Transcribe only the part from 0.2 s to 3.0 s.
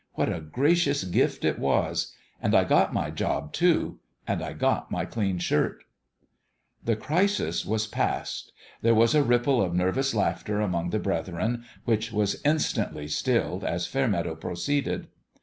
a gracious gift it was! And I got